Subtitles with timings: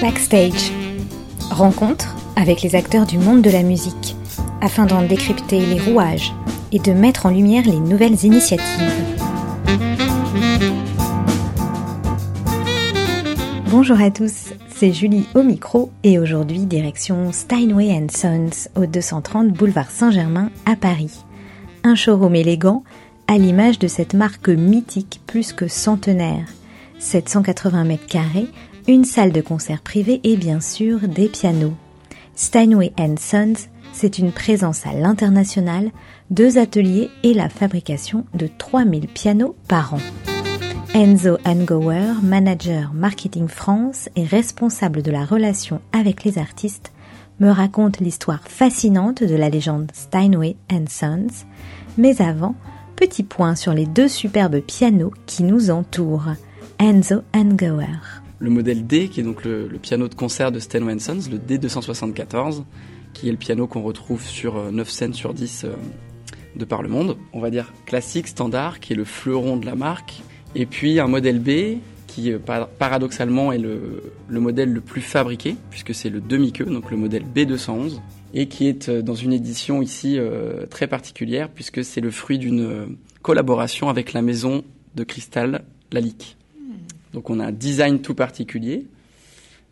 [0.00, 0.72] Backstage.
[1.50, 4.16] Rencontre avec les acteurs du monde de la musique,
[4.62, 6.32] afin d'en décrypter les rouages
[6.72, 9.17] et de mettre en lumière les nouvelles initiatives.
[13.70, 19.90] Bonjour à tous, c'est Julie au micro et aujourd'hui direction Steinway Sons au 230 boulevard
[19.90, 21.12] Saint-Germain à Paris.
[21.84, 22.82] Un showroom élégant
[23.26, 26.46] à l'image de cette marque mythique plus que centenaire.
[26.98, 28.48] 780 mètres carrés
[28.86, 31.74] une salle de concert privée et bien sûr des pianos.
[32.36, 35.90] Steinway Sons, c'est une présence à l'international,
[36.30, 40.37] deux ateliers et la fabrication de 3000 pianos par an.
[40.94, 46.92] Enzo Angower, manager marketing France et responsable de la relation avec les artistes,
[47.40, 50.56] me raconte l'histoire fascinante de la légende Steinway
[50.88, 51.46] Sons.
[51.98, 52.54] Mais avant,
[52.96, 56.34] petit point sur les deux superbes pianos qui nous entourent.
[56.78, 57.98] Enzo Angower
[58.40, 62.64] le modèle D, qui est donc le, piano de concert de Steinway Sons, le D274,
[63.12, 65.72] qui est le piano qu'on retrouve sur 9 euh, scènes sur 10 euh,
[66.56, 67.16] de par le monde.
[67.32, 70.22] On va dire classique, standard, qui est le fleuron de la marque.
[70.54, 72.38] Et puis un modèle B, qui euh,
[72.78, 78.00] paradoxalement est le, modèle le plus fabriqué, puisque c'est le demi-queue, donc le modèle B211,
[78.34, 80.18] et qui est dans une édition ici
[80.68, 86.36] très particulière, puisque c'est le fruit d'une collaboration avec la maison de cristal Lalique.
[87.12, 88.86] Donc on a un design tout particulier.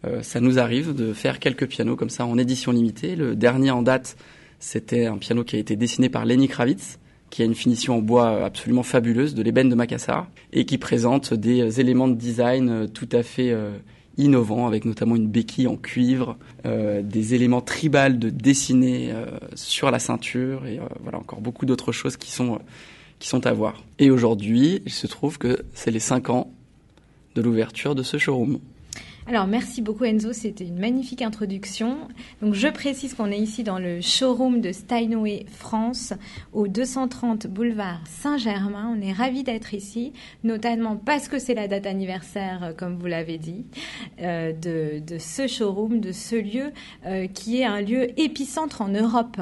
[0.05, 3.17] Euh, ça nous arrive de faire quelques pianos comme ça en édition limitée.
[3.17, 4.17] Le dernier en date,
[4.59, 6.99] c'était un piano qui a été dessiné par Lenny Kravitz,
[7.31, 11.35] qui a une finition en bois absolument fabuleuse de l'ébène de Macassar et qui présente
[11.35, 13.77] des éléments de design euh, tout à fait euh,
[14.17, 19.13] innovants, avec notamment une béquille en cuivre, des éléments tribales de dessiner
[19.55, 22.59] sur la ceinture et voilà encore beaucoup d'autres choses qui sont
[23.19, 23.85] qui sont à voir.
[23.99, 26.51] Et aujourd'hui, il se trouve que c'est les 5 ans
[27.35, 28.59] de l'ouverture de ce showroom.
[29.29, 31.99] Alors merci beaucoup Enzo, c'était une magnifique introduction.
[32.43, 36.13] Donc je précise qu'on est ici dans le showroom de Steinway France
[36.53, 38.95] au 230 boulevard Saint-Germain.
[38.97, 40.13] On est ravis d'être ici,
[40.45, 43.65] notamment parce que c'est la date anniversaire, euh, comme vous l'avez dit,
[44.21, 46.71] euh, de, ce showroom, de ce lieu
[47.05, 49.41] euh, qui est un lieu épicentre en Europe.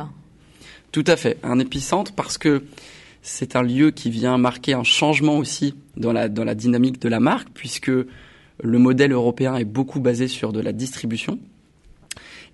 [0.92, 2.64] Tout à fait, un épicentre parce que
[3.20, 7.10] c'est un lieu qui vient marquer un changement aussi dans la, dans la dynamique de
[7.10, 7.90] la marque, puisque
[8.62, 11.38] le modèle européen est beaucoup basé sur de la distribution.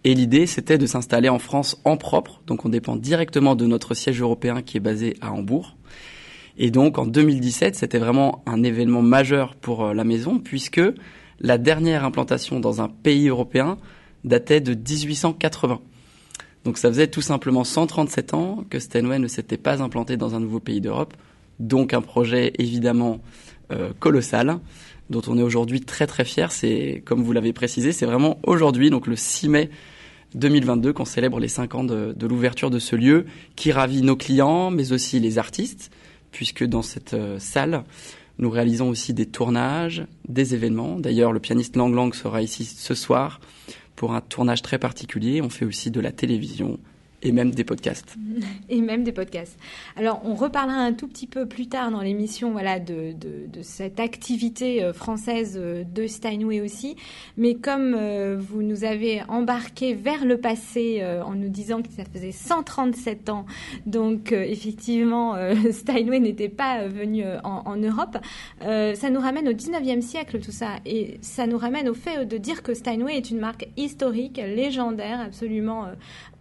[0.04, 2.40] Et l'idée, c'était de s'installer en France en propre.
[2.46, 5.76] Donc, on dépend directement de notre siège européen qui est basé à Hambourg.
[6.56, 10.80] Et donc, en 2017, c'était vraiment un événement majeur pour euh, la maison, puisque
[11.40, 13.78] la dernière implantation dans un pays européen
[14.24, 15.80] datait de 1880.
[16.64, 20.40] Donc ça faisait tout simplement 137 ans que Steinway ne s'était pas implanté dans un
[20.40, 21.14] nouveau pays d'Europe.
[21.58, 23.20] Donc un projet évidemment
[23.72, 24.58] euh, colossal
[25.10, 26.52] dont on est aujourd'hui très très fier.
[26.52, 29.70] C'est comme vous l'avez précisé, c'est vraiment aujourd'hui, donc le 6 mai
[30.36, 33.26] 2022, qu'on célèbre les 5 ans de, l'ouverture de ce lieu
[33.56, 35.90] qui ravit nos clients, mais aussi les artistes,
[36.30, 37.84] puisque dans cette euh, salle,
[38.38, 40.98] nous réalisons aussi des tournages, des événements.
[40.98, 43.40] D'ailleurs, le pianiste Lang Lang sera ici ce soir
[43.96, 45.42] pour un tournage très particulier.
[45.42, 46.78] On fait aussi de la télévision,
[47.22, 48.16] et même des podcasts.
[48.68, 49.58] Et même des podcasts.
[49.96, 53.62] Alors, on reparlera un tout petit peu plus tard dans l'émission voilà, de, de, de,
[53.62, 56.96] cette activité euh, française euh, de Steinway aussi.
[57.36, 62.04] Mais comme euh, vous nous avez embarqué vers le passé en nous disant que ça
[62.04, 63.44] faisait 137 ans,
[63.86, 65.34] donc effectivement,
[65.70, 68.18] Steinway n'était pas venu en, en Europe,
[68.60, 70.76] ça nous ramène au 19e siècle tout ça.
[70.86, 75.20] Et ça nous ramène au fait de dire que Steinway est une marque historique, légendaire,
[75.20, 75.86] absolument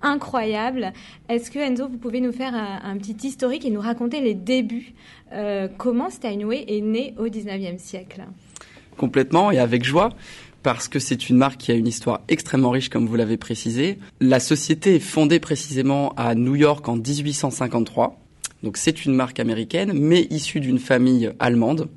[0.01, 0.93] incroyable.
[1.27, 4.93] Est-ce que Enzo, vous pouvez nous faire un, petit historique et nous raconter les débuts
[5.33, 8.23] euh, Comment Steinway est né au 19e siècle?
[8.97, 10.09] Complètement et avec joie
[10.63, 13.97] parce que c'est une marque qui a une histoire extrêmement riche, comme vous l'avez précisé.
[14.19, 18.19] La société est fondée précisément à New York en 1853.
[18.63, 21.87] Donc c'est une marque américaine, mais issue d'une famille allemande.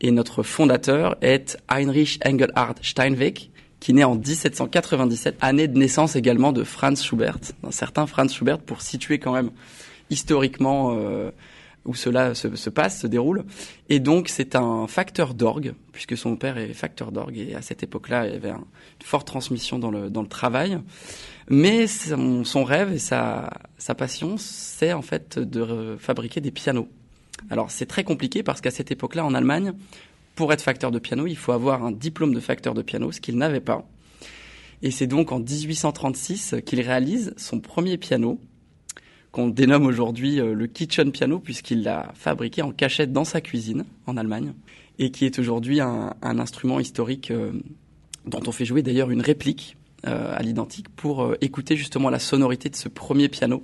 [0.00, 3.50] Et notre fondateur est Heinrich Engelhard Steinweg,
[3.82, 8.60] qui naît en 1797, année de naissance également de Franz Schubert, un certain Franz Schubert,
[8.60, 9.50] pour situer quand même
[10.08, 11.32] historiquement euh,
[11.84, 13.44] où cela se, passe, se déroule.
[13.88, 17.82] Et donc c'est un facteur d'orgue, puisque son père est facteur d'orgue, et à cette
[17.82, 18.62] époque-là, il y avait une
[19.02, 20.78] forte transmission dans le, dans le travail.
[21.50, 26.88] Mais son, son rêve et sa, sa passion, c'est en fait de fabriquer des pianos.
[27.50, 29.72] Alors c'est très compliqué parce qu'à cette époque-là, en Allemagne,
[30.34, 33.20] pour être facteur de piano, il faut avoir un diplôme de facteur de piano, ce
[33.20, 33.86] qu'il n'avait pas.
[34.82, 38.40] Et c'est donc en 1836 qu'il réalise son premier piano,
[39.30, 43.84] qu'on dénomme aujourd'hui euh, le kitchen piano, puisqu'il l'a fabriqué en cachette dans sa cuisine
[44.06, 44.52] en Allemagne,
[44.98, 47.52] et qui est aujourd'hui un, instrument historique euh,
[48.26, 49.76] dont on fait jouer d'ailleurs une réplique
[50.06, 53.62] euh, à l'identique pour écouter justement la sonorité de ce premier piano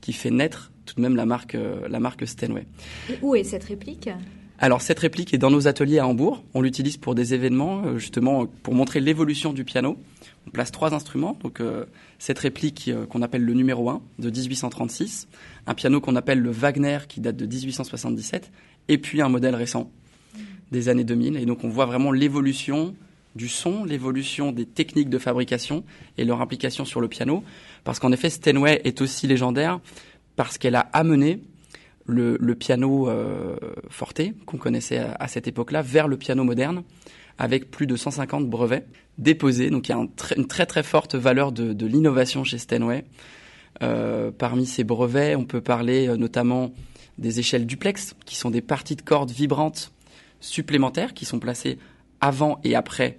[0.00, 1.56] qui fait naître tout de même la marque,
[1.88, 2.22] la marque.
[2.22, 4.08] Et où est cette réplique?
[4.58, 6.42] Alors cette réplique est dans nos ateliers à Hambourg.
[6.54, 9.98] On l'utilise pour des événements, justement pour montrer l'évolution du piano.
[10.46, 11.36] On place trois instruments.
[11.42, 11.84] Donc euh,
[12.18, 15.28] cette réplique euh, qu'on appelle le numéro 1 de 1836,
[15.66, 18.50] un piano qu'on appelle le Wagner qui date de 1877,
[18.88, 19.90] et puis un modèle récent
[20.72, 21.36] des années 2000.
[21.36, 22.94] Et donc on voit vraiment l'évolution
[23.34, 25.84] du son, l'évolution des techniques de fabrication
[26.16, 27.44] et leur implication sur le piano.
[27.84, 29.80] Parce qu'en effet, Steinway est aussi légendaire
[30.36, 31.40] parce qu'elle a amené
[32.06, 33.56] le, piano euh,
[33.88, 36.82] forte qu'on connaissait à cette époque-là vers le piano moderne
[37.38, 38.86] avec plus de 150 brevets
[39.18, 39.70] déposés.
[39.70, 40.06] Donc il y a
[40.36, 43.04] une très très forte valeur de, l'innovation chez Steinway.
[43.82, 46.72] Euh, parmi ces brevets, on peut parler euh, notamment
[47.18, 49.92] des échelles duplex, qui sont des parties de cordes vibrantes
[50.40, 51.78] supplémentaires qui sont placées
[52.20, 53.18] avant et après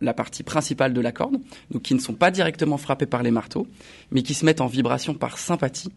[0.00, 1.36] la partie principale de la corde,
[1.70, 3.68] donc qui ne sont pas directement frappées par les marteaux,
[4.10, 5.92] mais qui se mettent en vibration par sympathie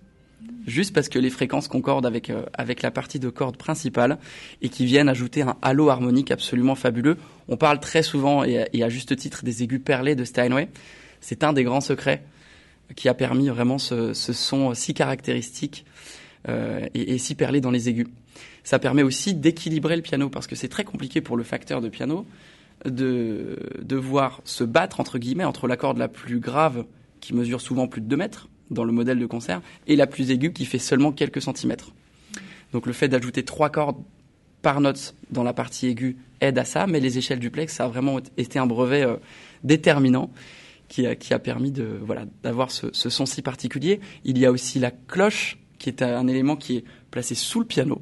[0.68, 4.18] juste parce que les fréquences concordent avec, euh, avec la partie de corde principale
[4.62, 7.18] et qui viennent ajouter un halo harmonique absolument fabuleux.
[7.48, 10.70] On parle très souvent et, à juste titre des aigus perlés de Steinway.
[11.22, 12.24] C'est un des grands secrets
[12.96, 15.86] qui a permis vraiment ce, son si caractéristique
[16.48, 18.08] euh, et, et, si perlé dans les aigus.
[18.64, 21.90] Ça permet aussi d'équilibrer le piano parce que c'est très compliqué pour le facteur de
[21.90, 22.26] piano
[22.84, 26.86] de devoir se battre entre guillemets entre la corde la plus grave
[27.22, 30.32] qui mesure souvent plus de 2 mètres dans le modèle de concert, et la plus
[30.32, 31.92] aiguë qui fait seulement quelques centimètres.
[32.74, 33.98] Donc le fait d'ajouter trois cordes
[34.62, 37.88] par note dans la partie aiguë aide à ça, mais les échelles duplex, ça a
[37.88, 39.18] vraiment été un brevet euh,
[39.64, 40.32] déterminant
[40.88, 44.00] qui a, qui a, permis de voilà d'avoir ce, ce, son si particulier.
[44.24, 47.66] Il y a aussi la cloche, qui est un élément qui est placé sous le
[47.66, 48.02] piano,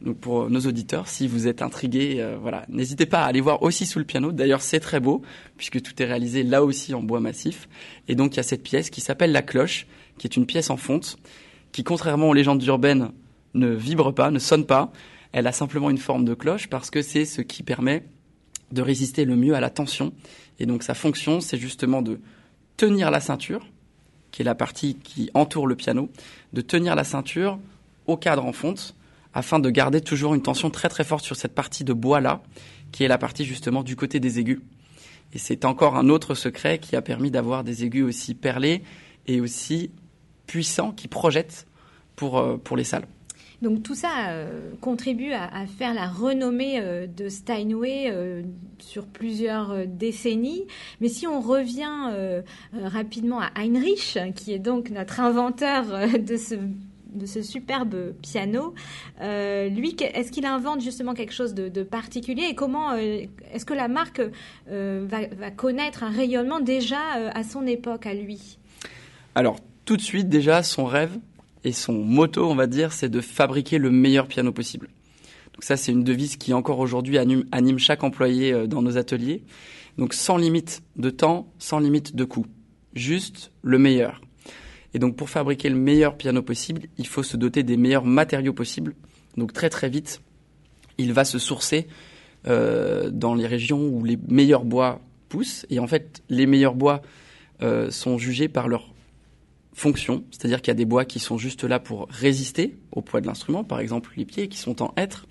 [0.00, 3.62] donc pour nos auditeurs, si vous êtes intrigués, euh, voilà, n'hésitez pas à aller voir
[3.62, 4.30] aussi sous le piano.
[4.30, 5.22] D'ailleurs, c'est très beau
[5.56, 7.68] puisque tout est réalisé là aussi en bois massif.
[8.06, 9.86] Et donc il y a cette pièce qui s'appelle la cloche,
[10.16, 11.16] qui est une pièce en fonte,
[11.72, 13.10] qui contrairement aux légendes urbaines
[13.54, 14.92] ne vibre pas, ne sonne pas.
[15.32, 18.04] Elle a simplement une forme de cloche parce que c'est ce qui permet
[18.70, 20.12] de résister le mieux à la tension.
[20.60, 22.20] Et donc sa fonction, c'est justement de
[22.76, 23.66] tenir la ceinture,
[24.30, 26.08] qui est la partie qui entoure le piano,
[26.52, 27.58] de tenir la ceinture
[28.06, 28.94] au cadre en fonte
[29.38, 32.42] afin de garder toujours une tension très très forte sur cette partie de bois là,
[32.90, 34.58] qui est la partie justement du côté des aigus.
[35.32, 38.82] Et c'est encore un autre secret qui a permis d'avoir des aigus aussi perlés
[39.28, 39.92] et aussi
[40.46, 41.68] puissants qui projettent
[42.16, 43.06] pour, euh, pour les salles.
[43.62, 48.12] Donc tout ça euh, contribue à, faire la renommée euh, de Steinway
[48.80, 50.64] sur plusieurs décennies.
[51.00, 52.32] Mais si on revient
[52.72, 55.84] rapidement à Heinrich, qui est donc notre inventeur
[56.18, 56.56] de ce
[57.12, 58.74] de ce superbe piano.
[59.20, 63.22] Euh, lui, est-ce qu'il invente justement quelque chose de, particulier et comment euh,
[63.52, 64.22] est-ce que la marque
[64.70, 67.00] euh, va, connaître un rayonnement déjà
[67.34, 68.58] à son époque, à lui?
[69.34, 71.16] Alors, tout de suite, déjà, son rêve
[71.64, 74.88] et son motto, on va dire, c'est de fabriquer le meilleur piano possible.
[75.54, 79.42] Donc ça, c'est une devise qui encore aujourd'hui anime, anime chaque employé dans nos ateliers.
[79.96, 82.46] Donc sans limite de temps, sans limite de coût.
[82.94, 84.20] Juste le meilleur.
[84.94, 88.52] Et donc pour fabriquer le meilleur piano possible, il faut se doter des meilleurs matériaux
[88.52, 88.94] possibles.
[89.36, 90.20] Donc très très vite,
[90.96, 91.86] il va se sourcer
[92.46, 95.66] euh, dans les régions où les meilleurs bois poussent.
[95.70, 97.02] Et en fait, les meilleurs bois
[97.62, 98.92] euh, sont jugés par leur
[99.74, 103.20] fonction, c'est-à-dire qu'il y a des bois qui sont juste là pour résister au poids
[103.20, 105.28] de l'instrument, par exemple les pieds qui sont en hêtre,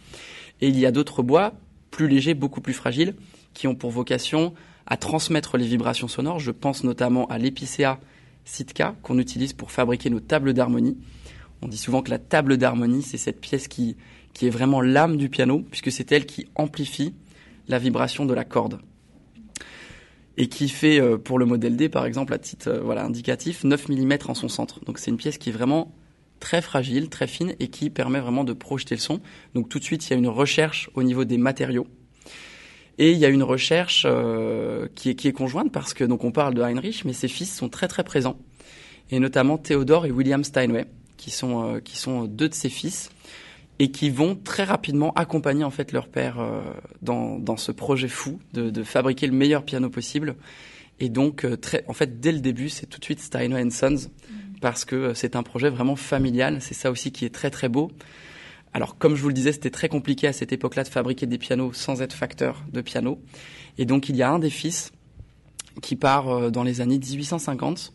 [0.62, 1.54] et il y a d'autres bois
[1.92, 3.16] plus légers, beaucoup plus fragiles,
[3.54, 4.54] qui ont pour vocation
[4.86, 6.40] à transmettre les vibrations sonores.
[6.40, 8.00] Je pense notamment à l'épicéa
[8.48, 10.98] Sitka qu'on utilise pour fabriquer nos tables d'harmonie.
[11.62, 13.98] On dit souvent que la table d'harmonie, c'est cette pièce qui,
[14.42, 17.14] est vraiment l'âme du piano, puisque c'est elle qui amplifie
[17.68, 18.80] la vibration de la corde.
[20.38, 23.90] Et qui fait, euh, pour le modèle D, par exemple, à titre euh, indicatif, 9
[23.90, 24.80] mm en son centre.
[24.86, 25.92] Donc c'est une pièce qui est vraiment
[26.40, 29.20] très fragile, très fine, et qui permet vraiment de projeter le son.
[29.56, 31.88] Donc tout de suite, il y a une recherche au niveau des matériaux.
[33.00, 36.24] Et il y a une recherche euh, qui, est, qui est conjointe parce que donc
[36.24, 38.40] on parle de Heinrich, mais ses fils sont très très présents,
[39.12, 40.86] et notamment Théodore et William Steinway,
[41.16, 43.12] qui sont euh, qui sont deux de ses fils
[43.80, 46.62] et qui vont très rapidement accompagner en fait leur père euh,
[47.04, 50.36] dans, dans ce projet fou de, de, fabriquer le meilleur piano possible.
[51.00, 54.60] Et donc très, en fait dès le début c'est tout de suite Steinway Sons mm.
[54.60, 56.58] parce que c'est un projet vraiment familial.
[56.62, 57.92] C'est ça aussi qui est très très beau.
[58.74, 61.38] Alors, comme je vous le disais, c'était très compliqué à cette époque-là de fabriquer des
[61.38, 63.20] pianos sans être facteur de piano.
[63.78, 64.92] Et donc, il y a un des fils
[65.82, 67.94] qui part euh, dans les années 1850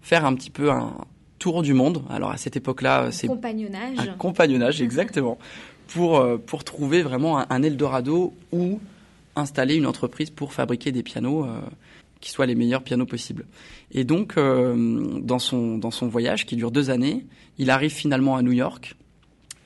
[0.00, 0.94] faire un petit peu un
[1.38, 2.02] tour du monde.
[2.10, 3.98] Alors, à cette époque-là, c'est compagnonnage.
[3.98, 5.38] un compagnonnage, exactement,
[5.88, 8.80] pour euh, pour trouver vraiment un, un Eldorado où
[9.36, 11.60] installer une entreprise pour fabriquer des pianos euh,
[12.20, 13.46] qui soient les meilleurs pianos possibles.
[13.92, 17.26] Et donc, euh, dans son dans son voyage qui dure deux années,
[17.58, 18.94] il arrive finalement à New York.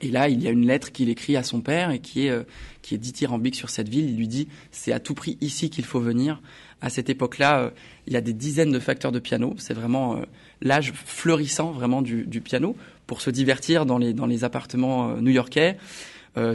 [0.01, 2.29] Et là, il y a une lettre qu'il écrit à son père et qui est
[2.29, 2.43] euh,
[2.81, 4.09] qui est dithyrambique sur cette ville.
[4.09, 6.41] Il lui dit c'est à tout prix ici qu'il faut venir.
[6.81, 7.69] À cette époque-là, euh,
[8.07, 9.53] il y a des dizaines de facteurs de piano.
[9.57, 10.21] C'est vraiment euh,
[10.61, 12.75] l'âge fleurissant vraiment du, du piano
[13.05, 15.77] pour se divertir dans les dans les appartements euh, new-yorkais.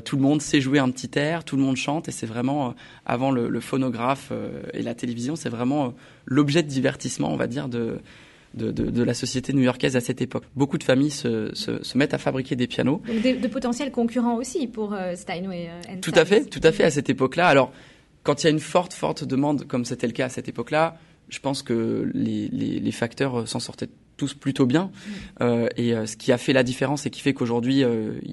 [0.07, 2.75] Tout le monde sait jouer un petit air, tout le monde chante et c'est vraiment
[3.05, 4.33] avant le, le phonographe
[4.73, 5.93] et la télévision, c'est vraiment
[6.25, 7.99] l'objet de divertissement, on va dire, de,
[8.55, 10.45] de, de, de la société new-yorkaise à cette époque.
[10.57, 13.03] Beaucoup de familles se, se, se mettent à fabriquer des pianos.
[13.07, 15.69] Donc de potentiels concurrents aussi pour euh, Steinway.
[15.69, 17.47] euh, and Tout à fait, tout à fait à cette époque-là.
[17.47, 17.73] Alors,
[18.23, 20.97] quand il y a une forte, forte demande, comme c'était le cas à cette époque-là,
[21.29, 24.91] je pense que les, les, les facteurs euh, s'en sortaient tous plutôt bien.
[25.41, 27.83] Euh, et euh, ce qui a fait la différence et qui fait qu'aujourd'hui,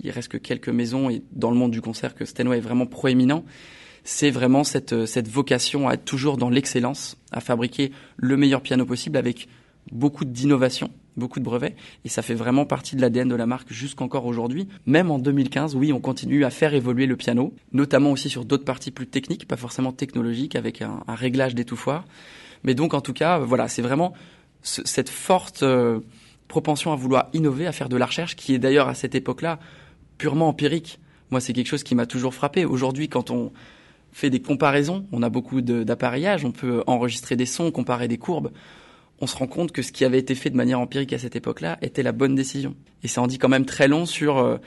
[0.04, 2.86] il reste que quelques maisons et dans le monde du concert que Steinway est vraiment
[2.86, 3.44] proéminent,
[4.04, 8.86] c'est vraiment cette, cette vocation à être toujours dans l'excellence, à fabriquer le meilleur piano
[8.86, 9.48] possible avec
[9.92, 13.72] beaucoup d'innovation, beaucoup de brevets, et ça fait vraiment partie de l'ADN de la marque
[13.74, 14.68] jusqu'encore aujourd'hui.
[14.86, 18.66] Même en 2015, oui, on continue à faire évoluer le piano, notamment aussi sur d'autres
[18.66, 22.06] parties plus techniques, pas forcément technologiques, avec un, un réglage d'étouffoir.
[22.64, 24.14] Mais donc, en tout cas, voilà, c'est vraiment
[24.62, 26.00] ce- cette forte euh,
[26.48, 29.60] propension à vouloir innover, à faire de la recherche, qui est d'ailleurs à cette époque-là
[30.18, 31.00] purement empirique.
[31.32, 32.66] Moi, c'est quelque chose qui m'a toujours frappé.
[32.66, 33.52] Aujourd'hui, quand on
[34.14, 38.52] fait des comparaisons, on a beaucoup d'appareillages, on peut enregistrer des sons, comparer des courbes.
[39.22, 41.36] On se rend compte que ce qui avait été fait de manière empirique à cette
[41.36, 42.76] époque-là était la bonne décision.
[43.04, 44.58] Et ça en dit quand même très long sur euh,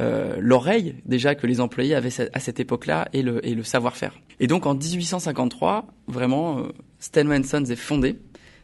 [0.00, 4.18] euh, l'oreille déjà que les employés avaient à cette époque-là et le, et le savoir-faire.
[4.40, 8.16] Et donc en 1853, vraiment, euh, Steinway Sons est fondé.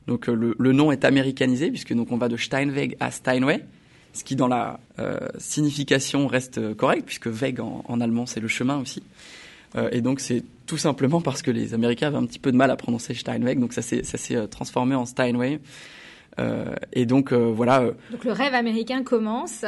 [0.07, 3.65] Donc euh, le, le nom est américanisé puisque donc on va de Steinweg à Steinway,
[4.15, 8.49] ce qui dans la euh, signification reste correct puisque Weg en, en allemand c'est le
[8.49, 9.03] chemin aussi.
[9.75, 12.57] Euh, et donc c'est tout simplement parce que les Américains avaient un petit peu de
[12.57, 14.03] mal à prononcer Steinweg, donc ça s'est
[14.37, 15.61] euh, transformé en Steinway.
[16.39, 19.65] Euh, et donc euh, voilà euh, Donc le rêve américain commence.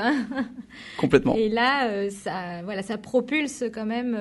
[0.99, 1.35] complètement.
[1.35, 4.19] Et là, ça, voilà, ça propulse quand même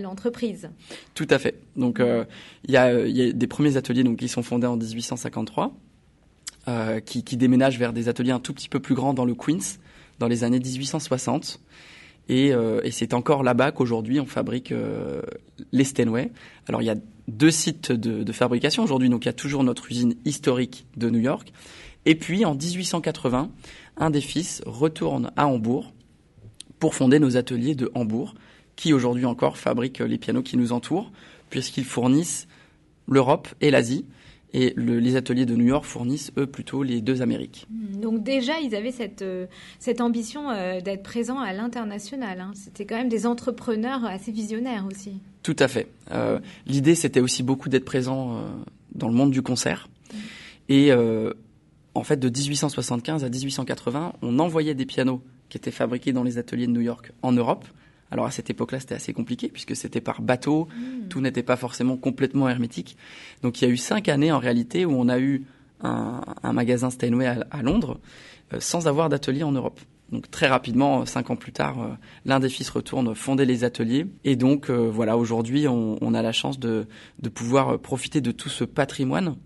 [0.00, 0.70] l'entreprise.
[1.14, 1.60] Tout à fait.
[1.76, 4.76] Donc il y, a, il y a des premiers ateliers donc, qui sont fondés en
[4.76, 5.74] 1853,
[6.68, 9.34] euh, qui, qui déménagent vers des ateliers un tout petit peu plus grands dans le
[9.34, 9.78] Queens,
[10.18, 11.60] dans les années 1860.
[12.28, 15.22] Et, euh, et c'est encore là-bas qu'aujourd'hui on fabrique euh,
[15.72, 16.30] les Steinway.
[16.68, 19.64] Alors il y a deux sites de, de fabrication aujourd'hui, donc il y a toujours
[19.64, 21.52] notre usine historique de New York.
[22.04, 23.50] Et puis en 1880,
[23.96, 25.92] un des fils retourne à Hambourg
[26.78, 28.34] pour fonder nos ateliers de Hambourg,
[28.76, 31.10] qui aujourd'hui encore fabriquent les pianos qui nous entourent,
[31.50, 32.46] puisqu'ils fournissent
[33.08, 34.06] l'Europe et l'Asie.
[34.54, 37.66] Et le- les ateliers de New York fournissent, eux, plutôt les deux Amériques.
[38.00, 39.46] Donc déjà, ils avaient cette, euh,
[39.78, 42.40] cette ambition euh, d'être présents à l'international.
[42.40, 42.52] hein.
[42.54, 45.12] C'était quand même des entrepreneurs assez visionnaires aussi.
[45.42, 45.88] Tout à fait.
[46.12, 48.40] Euh, L'idée, c'était aussi beaucoup d'être présent euh,
[48.94, 49.88] dans le monde du concert.
[50.70, 51.32] Et euh,
[51.94, 56.38] en fait, de 1875 à 1880, on envoyait des pianos qui étaient fabriqués dans les
[56.38, 57.66] ateliers de New York en Europe.
[58.10, 60.68] Alors à cette époque-là, c'était assez compliqué puisque c'était par bateau,
[61.10, 62.96] tout n'était pas forcément complètement hermétique.
[63.42, 65.44] Donc il y a eu cinq années en réalité où on a eu
[65.82, 68.00] un, un magasin Steinway à, à Londres
[68.52, 69.78] euh, sans avoir d'atelier en Europe.
[70.10, 71.88] Donc très rapidement, euh, cinq ans plus tard, euh,
[72.24, 74.06] l'un des fils retourne fonder les ateliers.
[74.24, 76.86] Et donc euh, voilà, aujourd'hui, on, on a la chance de,
[77.20, 79.36] de pouvoir profiter de tout ce patrimoine.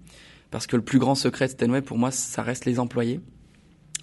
[0.52, 3.20] Parce que le plus grand secret de Steinway, pour moi, ça reste les employés.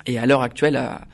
[0.06, 1.08] Et à l'heure actuelle, à-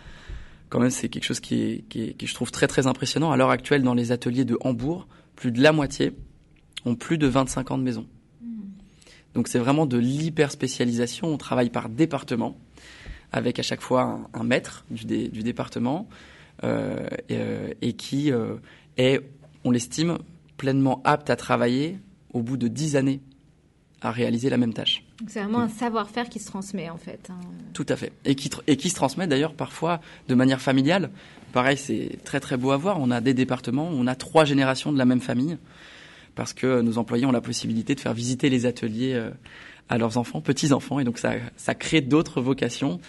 [0.69, 3.31] quand même, c'est quelque chose qui est, qui est- qui je trouve très très impressionnant.
[3.31, 6.13] À l'heure actuelle, dans les ateliers de Hambourg, plus de la moitié
[6.85, 8.05] ont plus de 25 ans de maison.
[9.33, 11.27] Donc c'est vraiment de l'hyper spécialisation.
[11.27, 12.57] On travaille par département,
[13.31, 14.03] avec à chaque fois
[14.33, 16.07] un, un maître du, dé- du département,
[16.63, 18.55] euh, et, euh, et qui euh,
[18.97, 19.21] est,
[19.65, 20.17] on l'estime,
[20.57, 21.99] pleinement apte à travailler
[22.33, 23.19] au bout de 10 années
[24.01, 25.03] à réaliser la même tâche.
[25.27, 27.29] C'est vraiment un savoir-faire qui se transmet en fait.
[27.29, 27.39] hein.
[27.73, 28.11] Tout à fait.
[28.25, 31.09] Et qui, et qui se transmet d'ailleurs parfois de manière familiale.
[31.53, 32.99] Pareil, c'est très très beau à voir.
[32.99, 35.57] On a des départements, on a trois générations de la même famille,
[36.35, 39.29] parce que nos employés ont la possibilité de faire visiter les ateliers euh,
[39.87, 42.99] à leurs enfants, petits-enfants, et donc ça, ça crée d'autres vocations.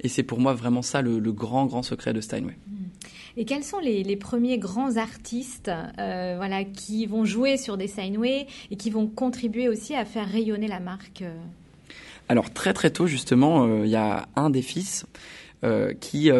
[0.00, 2.56] Et c'est pour moi vraiment ça le grand grand secret de Steinway.
[3.38, 8.46] Et quels sont les, premiers grands artistes euh, voilà, qui vont jouer sur des Steinway
[8.70, 11.36] et qui vont contribuer aussi à faire rayonner la marque euh
[12.30, 15.06] Alors très très tôt justement, euh, il y a un des fils
[16.00, 16.30] qui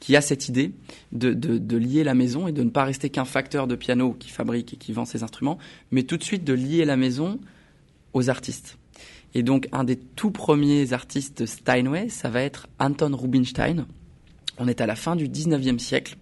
[0.00, 0.72] qui a cette idée
[1.12, 4.28] de, de, lier la maison et de ne pas rester qu'un facteur de piano qui
[4.28, 5.56] fabrique et qui vend ses instruments,
[5.92, 7.38] mais tout de suite de lier la maison
[8.12, 8.76] aux artistes.
[9.34, 13.86] Et donc un des tout premiers artistes Steinway, ça va être Anton Rubinstein.
[14.60, 16.16] On est à la fin du 19e siècle.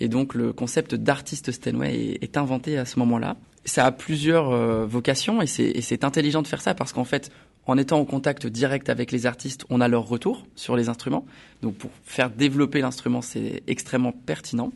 [0.00, 3.36] Et donc le concept d'artiste Steinway est, inventé à ce moment-là.
[3.64, 7.30] Ça a plusieurs euh, vocations et c'est intelligent de faire ça parce qu'en fait,
[7.66, 11.24] en étant en contact direct avec les artistes, on a leur retour sur les instruments.
[11.62, 14.72] Donc pour faire développer l'instrument, c'est extrêmement pertinent.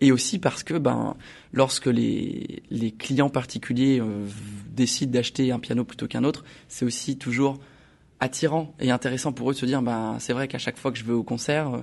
[0.00, 1.16] Et aussi parce que ben,
[1.52, 2.62] lorsque les,
[2.98, 4.26] clients particuliers euh,
[4.74, 7.58] décident d'acheter un piano plutôt qu'un autre, c'est aussi toujours
[8.20, 10.98] attirant et intéressant pour eux de se dire ben, c'est vrai qu'à chaque fois que
[10.98, 11.82] je vais au concert, euh,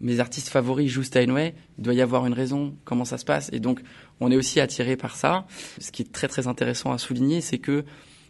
[0.00, 3.50] mes artistes favoris jouent Steinway, il doit y avoir une raison, comment ça se passe.
[3.52, 3.80] Et donc,
[4.20, 5.46] on est aussi attiré par ça.
[5.78, 7.84] Ce qui est très très intéressant à souligner, c'est que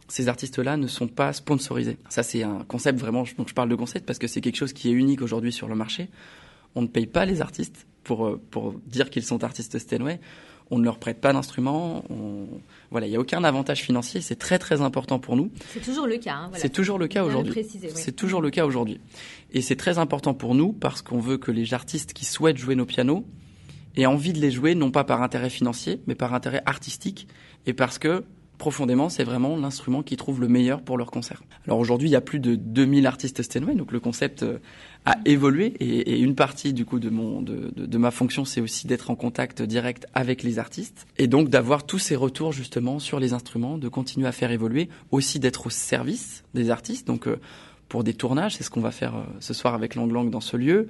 [0.09, 1.97] ces artistes-là ne sont pas sponsorisés.
[2.09, 4.73] Ça, c'est un concept vraiment, donc je parle de concept parce que c'est quelque chose
[4.73, 6.09] qui est unique aujourd'hui sur le marché.
[6.75, 10.21] On ne paye pas les artistes pour, euh, pour dire qu'ils sont artistes Steinway.
[10.71, 12.05] On ne leur prête pas d'instruments.
[12.11, 12.47] On...
[12.91, 14.21] Voilà, il n'y a aucun avantage financier.
[14.21, 15.51] C'est très très important pour nous.
[15.73, 16.35] C'est toujours le cas.
[16.35, 16.63] Hein, voilà.
[16.63, 17.55] C'est toujours le cas aujourd'hui.
[17.95, 19.01] C'est toujours le cas aujourd'hui.
[19.53, 22.77] Et c'est très important pour nous parce qu'on veut que les artistes qui souhaitent jouer
[22.77, 23.25] nos pianos
[23.97, 27.27] aient envie de les jouer, non pas par intérêt financier, mais par intérêt artistique,
[27.67, 28.25] et parce que
[28.61, 31.43] profondément, c'est vraiment l'instrument qui trouve le meilleur pour leur concert.
[31.67, 34.59] Alors aujourd'hui, il y a plus de 2000 artistes Steinway, donc le concept euh,
[35.07, 38.87] a évolué et, une partie du coup de mon de, de, ma fonction, c'est aussi
[38.87, 43.19] d'être en contact direct avec les artistes et donc d'avoir tous ces retours justement sur
[43.19, 47.07] les instruments, de continuer à faire évoluer, aussi d'être au service des artistes.
[47.07, 47.41] Donc euh,
[47.89, 50.43] pour des tournages, c'est ce qu'on va faire euh, ce soir avec Lang Lang dans
[50.43, 50.89] ce lieu,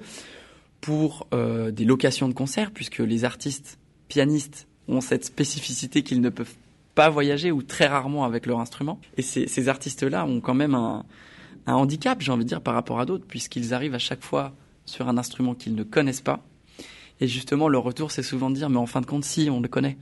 [0.81, 6.55] pour des locations de concerts, puisque les artistes pianistes ont cette spécificité qu'ils ne peuvent
[6.95, 8.99] pas voyager ou très rarement avec leur instrument.
[9.17, 11.05] Et ces, artistes-là ont quand même un,
[11.67, 14.53] un handicap, j'ai envie de dire, par rapport à d'autres, puisqu'ils arrivent à chaque fois
[14.85, 16.43] sur un instrument qu'ils ne connaissent pas.
[17.19, 19.61] Et justement, leur retour, c'est souvent de dire, mais en fin de compte, si, on
[19.61, 19.97] le connaît.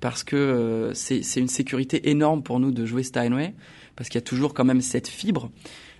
[0.00, 3.54] Parce que euh, c'est une sécurité énorme pour nous de jouer Steinway,
[3.96, 5.50] parce qu'il y a toujours quand même cette fibre,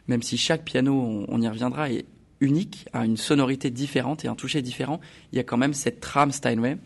[0.09, 2.07] même si chaque piano, on, on y reviendra, est
[2.41, 5.01] unique, a une sonorité différente et un toucher différent,
[5.33, 6.79] il y a quand même cette trame Steinway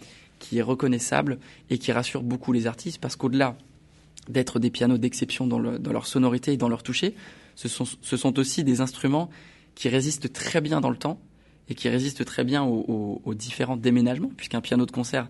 [0.48, 3.56] qui est reconnaissable et qui rassure beaucoup les artistes parce qu'au-delà
[4.28, 7.14] d'être des pianos d'exception dans, leur sonorité et dans leur toucher,
[7.54, 9.28] ce sont, aussi des instruments
[9.74, 11.20] qui résistent très bien dans le temps
[11.68, 15.28] et qui résistent très bien aux, différents déménagements, puisqu'un piano de concert,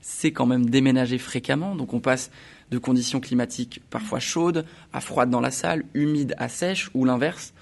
[0.00, 1.74] c'est quand même déménager fréquemment.
[1.74, 2.30] Donc on passe
[2.70, 7.52] de conditions climatiques parfois chaudes à froides dans la salle, humides à sèches ou l'inverse.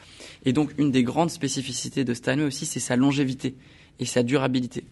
[0.45, 3.55] Et donc une des grandes spécificités de Steinway aussi, c'est sa longévité
[3.99, 4.85] et sa durabilité.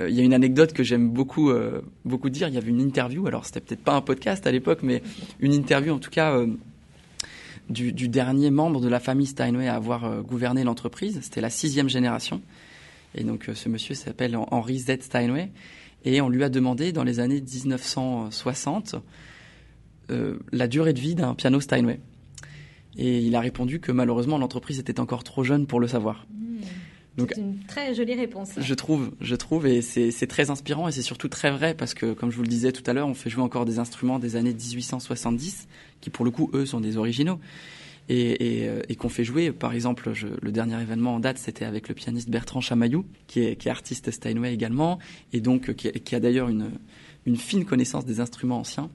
[0.00, 2.48] Euh, il y a une anecdote que j'aime beaucoup, euh, beaucoup dire.
[2.48, 5.02] Il y avait une interview, alors c'était peut-être pas un podcast à l'époque, mais
[5.40, 6.48] une interview en tout cas euh,
[7.68, 11.20] du, dernier membre de la famille Steinway à avoir gouverné l'entreprise.
[11.22, 12.42] C'était la sixième génération.
[13.14, 15.00] Et donc ce monsieur s'appelle Henry Z.
[15.00, 15.50] Steinway.
[16.04, 18.96] Et on lui a demandé dans les années 1960
[20.52, 22.00] la durée de vie d'un piano Steinway.
[22.96, 26.26] Et il a répondu que malheureusement l'entreprise était encore trop jeune pour le savoir.
[27.16, 28.50] C'est une très jolie réponse.
[28.56, 32.12] Je trouve, je trouve, et c'est très inspirant et c'est surtout très vrai parce que,
[32.12, 34.36] comme je vous le disais tout à l'heure, on fait jouer encore des instruments des
[34.36, 35.68] années 1870
[36.00, 37.38] qui, pour le coup, eux, sont des originaux.
[38.10, 41.38] Et, et, euh, et qu'on fait jouer, par exemple, je, le dernier événement en date,
[41.38, 44.98] c'était avec le pianiste Bertrand Chamaillou, qui est, qui est artiste Steinway également,
[45.32, 46.70] et donc qui, qui a d'ailleurs une,
[47.24, 48.90] une fine connaissance des instruments anciens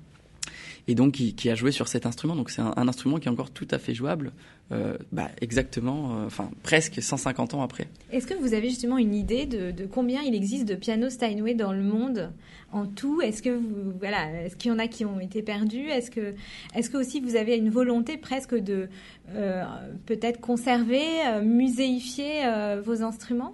[0.89, 2.35] et donc qui, a joué sur cet instrument.
[2.35, 4.31] Donc c'est un, instrument qui est encore tout à fait jouable,
[4.71, 7.87] euh, bah, exactement, euh, enfin presque 150 ans après.
[8.11, 11.73] Est-ce que vous avez justement une idée de, combien il existe de pianos Steinway dans
[11.73, 12.31] le monde
[12.71, 13.21] en tout?
[13.21, 13.59] Est-ce que
[13.99, 15.89] voilà, est-ce qu'il y en a qui ont été perdus?
[15.89, 16.33] Est-ce que,
[16.73, 18.89] est-ce que aussi vous avez une volonté presque de
[19.35, 19.63] euh,
[20.07, 21.05] peut-être conserver,
[21.43, 22.45] muséifier
[22.83, 23.53] vos instruments?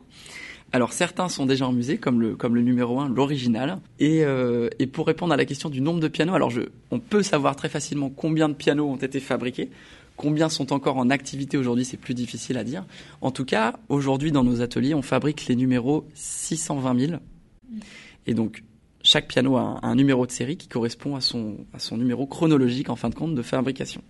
[0.76, 3.80] Alors certains sont déjà en musée, comme le, comme le numéro 1, l'original.
[4.00, 7.00] Et, euh, et pour répondre à la question du nombre de pianos, alors je, on
[7.00, 9.70] peut savoir très facilement combien de pianos ont été fabriqués.
[10.18, 12.84] Combien sont encore en activité aujourd'hui, c'est plus difficile à dire.
[13.22, 17.20] En tout cas, aujourd'hui dans nos ateliers, on fabrique les numéros 620 000.
[18.28, 18.64] Et donc,
[19.02, 22.90] chaque piano a un, numéro de série qui correspond à son, à son numéro chronologique
[22.90, 24.02] en fin de compte de fabrication.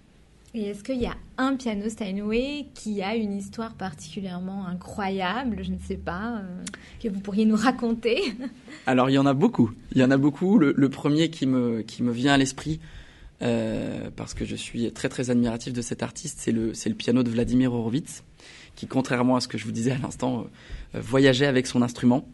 [0.57, 5.71] Et est-ce qu'il y a un piano Steinway qui a une histoire particulièrement incroyable, je
[5.71, 6.63] ne sais pas, euh,
[7.03, 8.21] que vous pourriez nous raconter
[8.87, 9.71] Alors il y en a beaucoup.
[9.91, 10.57] Il y en a beaucoup.
[10.57, 12.79] Le, premier qui me, qui me vient à l'esprit,
[13.41, 17.21] euh, parce que je suis très très admiratif de cet artiste, c'est le, le piano
[17.21, 18.23] de Vladimir Horowitz,
[18.77, 20.45] qui contrairement à ce que je vous disais à l'instant,
[20.95, 22.29] euh, voyageait avec son instrument,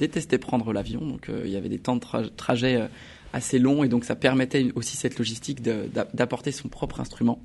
[0.00, 2.88] détestait prendre l'avion, donc il y avait des temps de trajet
[3.32, 7.42] assez long et donc ça permettait aussi cette logistique d'apporter son propre instrument.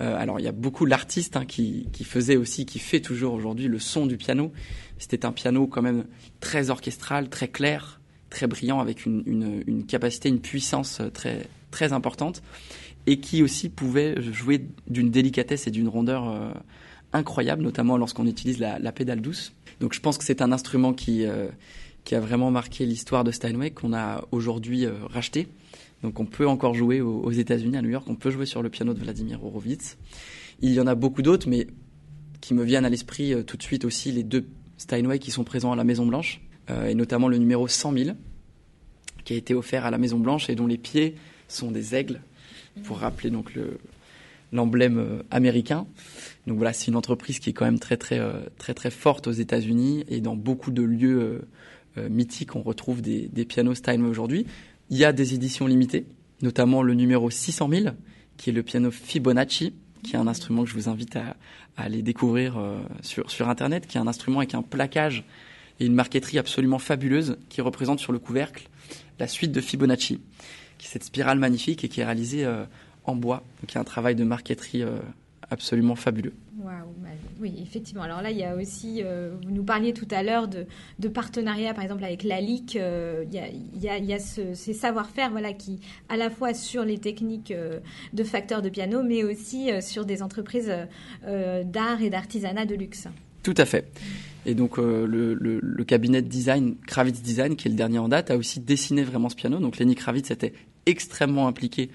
[0.00, 3.34] Euh, alors il y a beaucoup l'artiste hein, qui, qui faisait aussi, qui fait toujours
[3.34, 4.52] aujourd'hui le son du piano.
[4.98, 6.04] C'était un piano quand même
[6.40, 8.00] très orchestral, très clair,
[8.30, 12.42] très brillant, avec une, capacité, une puissance très très importante,
[13.06, 16.52] et qui aussi pouvait jouer d'une délicatesse et d'une rondeur euh,
[17.12, 19.52] incroyable, notamment lorsqu'on utilise la, pédale douce.
[19.80, 21.48] Donc je pense que c'est un instrument qui euh,
[22.04, 25.48] qui a vraiment marqué l'histoire de Steinway qu'on a aujourd'hui euh, racheté
[26.02, 28.68] donc on peut encore jouer aux, États-Unis, à New York, on peut jouer sur le
[28.68, 29.96] piano de Vladimir Horowitz.
[30.60, 31.68] Il y en a beaucoup d'autres, mais
[32.40, 34.46] qui me viennent à l'esprit euh, tout de suite aussi les deux
[34.78, 38.16] Steinway qui sont présents à la Maison Blanche, euh, et notamment le numéro 100 000,
[39.24, 41.14] qui a été offert à la Maison Blanche et dont les pieds
[41.46, 42.20] sont des aigles,
[42.84, 43.78] pour rappeler donc le,
[44.50, 45.86] l'emblème américain.
[46.48, 48.20] Donc voilà, c'est une entreprise qui est quand même très très
[48.58, 51.42] très très forte aux États-Unis et dans beaucoup de lieux
[51.96, 54.46] mythiques, on retrouve des, pianos Steinway aujourd'hui.
[54.90, 56.06] Il y a des éditions limitées,
[56.40, 57.86] notamment le numéro 600 000,
[58.36, 61.36] qui est le piano Fibonacci, qui est un instrument que je vous invite à,
[61.76, 65.24] aller découvrir euh, sur, Internet, qui est un instrument avec un plaquage
[65.80, 68.68] et une marqueterie absolument fabuleuse qui représente sur le couvercle
[69.18, 70.20] la suite de Fibonacci,
[70.78, 72.64] qui est cette spirale magnifique et qui est réalisée euh,
[73.04, 73.42] en bois.
[73.60, 74.98] Donc a un travail de marqueterie euh,
[75.50, 76.34] absolument fabuleux.
[76.64, 78.02] Bah, oui, effectivement.
[78.02, 80.66] Alors là, il y a aussi, euh, vous nous parliez tout à l'heure de,
[80.98, 82.76] de partenariat, par exemple avec la LIC.
[82.76, 87.80] Euh, il y a, ces savoir-faire, voilà, qui à la fois sur les techniques euh,
[88.12, 90.72] de facteurs de piano, mais aussi sur des entreprises
[91.24, 93.08] d'art et d'artisanat de luxe.
[93.42, 93.90] Tout à fait.
[94.46, 98.30] Et donc le, le, cabinet de design Kravitz Design, qui est le dernier en date,
[98.30, 99.58] a aussi dessiné vraiment ce piano.
[99.58, 100.52] Donc Lenny Kravitz était
[100.86, 101.90] extrêmement impliqué.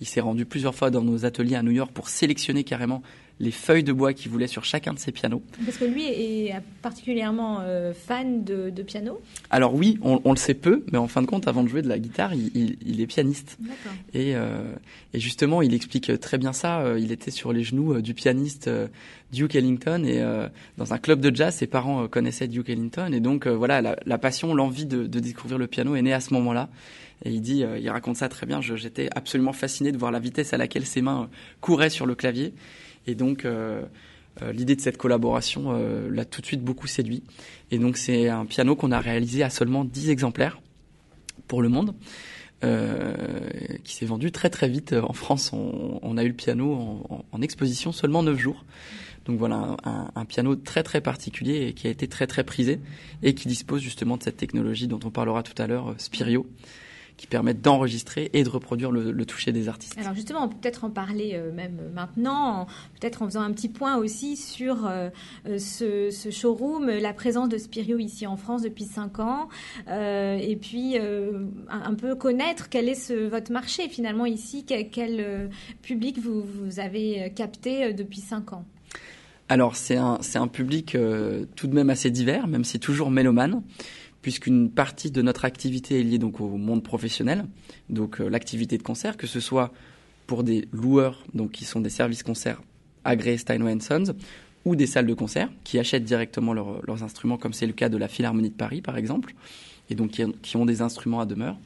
[0.00, 3.02] Il s'est rendu plusieurs fois dans nos ateliers à New York pour sélectionner carrément
[3.40, 5.42] les feuilles de bois qu'il voulait sur chacun de ses pianos.
[5.64, 10.84] Parce que lui est particulièrement euh, fan de, piano Alors oui, on, le sait peu,
[10.92, 13.58] mais en fin de compte, avant de jouer de la guitare, il, est pianiste.
[14.14, 14.72] Et, euh,
[15.12, 16.80] et, justement, il explique très bien ça.
[16.80, 18.70] Euh, il était sur les genoux du pianiste
[19.32, 20.22] Duke Ellington et
[20.78, 23.12] dans un club de jazz, ses parents connaissaient Duke Ellington.
[23.12, 26.34] Et donc voilà, la, passion, l'envie de, de, découvrir le piano est née à ce
[26.34, 26.68] moment-là.
[27.24, 28.60] Et il dit, il raconte ça très bien.
[28.60, 31.28] J'étais absolument fasciné de voir la vitesse à laquelle ses mains
[31.60, 32.52] couraient sur le clavier.
[33.06, 33.82] Et donc, euh,
[34.40, 37.22] euh, l'idée de cette collaboration euh, l'a tout de suite beaucoup séduit.
[37.70, 40.60] Et donc, c'est un piano qu'on a réalisé à seulement 10 exemplaires
[41.48, 41.94] pour le monde.
[42.64, 43.12] Euh,
[43.82, 45.52] qui s'est vendu très très vite en France.
[45.52, 48.64] On, a eu le piano en, exposition seulement 9 jours.
[49.24, 52.78] Donc voilà, un, piano très très particulier et qui a été très très prisé
[53.24, 56.46] et qui dispose justement de cette technologie dont on parlera tout à l'heure, Spirio,
[57.16, 59.96] qui permettent d'enregistrer et de reproduire le, le, toucher des artistes.
[59.98, 62.66] Alors justement, on peut peut-être en parler euh, même maintenant,
[63.00, 65.08] peut-être en faisant un petit point aussi sur euh,
[65.46, 69.48] euh, ce, ce, showroom, la présence de Spirio ici en France depuis 5 ans,
[69.88, 74.90] euh, et puis un, un, peu connaître quel est ce, votre marché finalement ici, quel,
[74.90, 75.50] quel
[75.82, 78.64] public vous, vous, avez capté depuis 5 ans.
[79.48, 80.96] Alors c'est un, un public
[81.56, 83.62] tout de même assez divers, même si toujours mélomane
[84.22, 87.44] puisqu'une partie de notre activité est liée donc au monde professionnel,
[87.90, 89.72] donc euh, l'activité de concert, que ce soit
[90.26, 92.62] pour des loueurs, donc qui sont des services concerts
[93.04, 94.14] agréés Steinway Sons,
[94.64, 97.88] ou des salles de concert qui achètent directement leur, leurs instruments, comme c'est le cas
[97.88, 99.34] de la Philharmonie de Paris par exemple,
[99.90, 101.58] et donc qui, ont des instruments à demeure.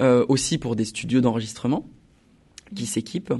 [0.00, 1.86] Euh, aussi pour des studios d'enregistrement
[2.74, 3.34] qui s'équipent,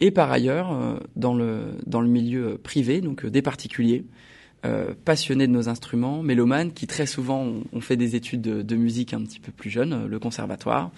[0.00, 4.04] et par ailleurs euh, dans le dans le milieu privé, donc euh, des particuliers
[4.64, 9.12] euh, passionnés de nos instruments, mélomanes, qui très souvent ont, fait des études de, musique
[9.12, 10.92] un petit peu plus jeunes, euh, le conservatoire,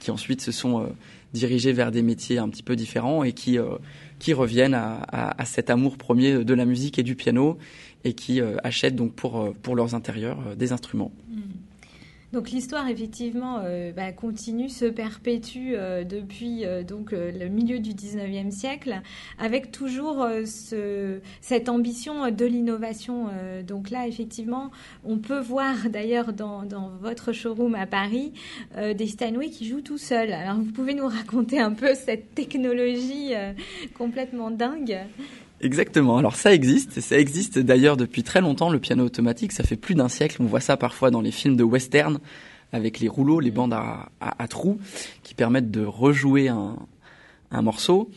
[0.00, 0.86] qui ensuite se sont euh,
[1.32, 3.58] dirigés vers des métiers un petit peu différents et qui,
[4.18, 7.56] qui reviennent à, à, à, cet amour premier de la musique et du piano
[8.04, 11.12] et qui achètent donc pour, pour leurs intérieurs des instruments.
[11.28, 11.40] Mmh.
[12.36, 17.92] Donc l'histoire effectivement euh, bah, continue, se perpétue euh, depuis euh, donc le milieu du
[17.92, 19.00] 19e siècle,
[19.38, 23.30] avec toujours ce, cette ambition de l'innovation.
[23.66, 24.70] donc là effectivement,
[25.02, 28.34] on peut voir d'ailleurs dans, dans, votre showroom à Paris
[28.76, 30.32] des Steinway qui jouent tout seuls.
[30.32, 33.32] Alors vous pouvez nous raconter un peu cette technologie
[33.96, 34.98] complètement dingue
[35.60, 36.18] Exactement.
[36.18, 39.52] Alors ça existe, ça existe d'ailleurs depuis très longtemps le piano automatique.
[39.52, 40.36] Ça fait plus d'un siècle.
[40.40, 42.18] On voit ça parfois dans les films de western
[42.72, 44.78] avec les rouleaux, les bandes à, à, à trous
[45.22, 46.76] qui permettent de rejouer un,
[47.50, 48.10] un, morceau.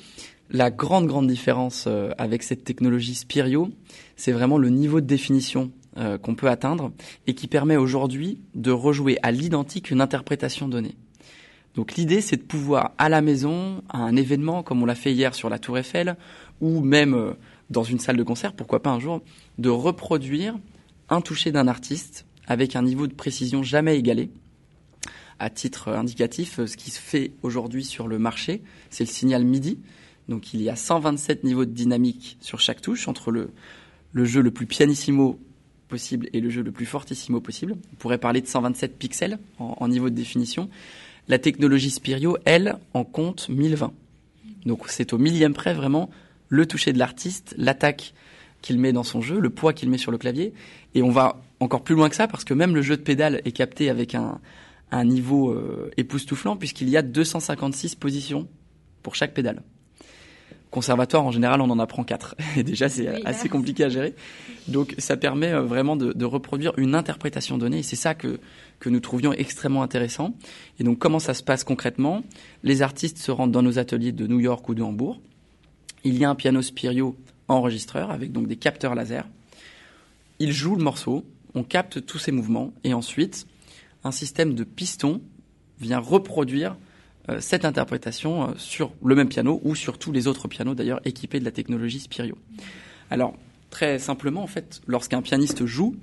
[0.49, 3.69] La grande grande différence euh, avec cette technologie Spirio,
[4.15, 6.91] c'est vraiment le niveau de définition euh, qu'on peut atteindre
[7.27, 10.95] et qui permet aujourd'hui de rejouer à l'identique une interprétation donnée.
[11.75, 15.13] Donc l'idée, c'est de pouvoir à la maison, à un événement comme on l'a fait
[15.13, 16.17] hier sur la Tour Eiffel,
[16.61, 17.33] ou même euh,
[17.69, 19.21] dans une salle de concert, pourquoi pas un jour,
[19.57, 20.57] de reproduire
[21.09, 24.29] un toucher d'un artiste avec un niveau de précision jamais égalé.
[25.37, 29.79] À titre indicatif, ce qui se fait aujourd'hui sur le marché, c'est le signal MIDI.
[30.27, 33.51] Donc il y a 127 niveaux de dynamique sur chaque touche entre le,
[34.25, 35.39] jeu le plus pianissimo
[35.87, 37.75] possible et le jeu le plus fortissimo possible.
[37.93, 40.69] On pourrait parler de 127 pixels en niveau de définition.
[41.27, 43.93] La technologie Spirio, elle, en compte 1020.
[44.65, 46.09] Donc c'est au millième près vraiment
[46.49, 48.13] le toucher de l'artiste, l'attaque
[48.61, 50.53] qu'il met dans son jeu, le poids qu'il met sur le clavier.
[50.95, 53.41] Et on va encore plus loin que ça parce que même le jeu de pédale
[53.45, 54.39] est capté avec un,
[54.91, 58.47] un niveau euh, époustouflant puisqu'il y a 256 positions
[59.03, 59.63] pour chaque pédale.
[60.71, 62.35] Conservatoire, en général, on en apprend 4.
[62.57, 64.13] Et déjà, c'est Oui, assez compliqué à gérer.
[64.67, 67.79] Donc, ça permet euh, vraiment de, de reproduire une interprétation donnée.
[67.79, 68.39] Et c'est ça que,
[68.79, 70.35] que nous trouvions extrêmement intéressant.
[70.79, 72.23] Et donc, comment ça se passe concrètement?
[72.61, 75.19] Les artistes se rendent dans nos ateliers de New York ou de Hambourg.
[76.03, 79.27] Il y a un piano Spirio enregistreur avec donc des capteurs laser.
[80.39, 83.47] Ils jouent le morceau, on capte tous ces mouvements et ensuite
[84.03, 85.21] un système de pistons
[85.79, 86.77] vient reproduire
[87.29, 91.01] euh, cette interprétation euh, sur le même piano ou sur tous les autres pianos d'ailleurs
[91.05, 92.37] équipés de la technologie Spirio.
[93.09, 93.35] Alors
[93.69, 95.95] très simplement en fait, lorsqu'un pianiste joue,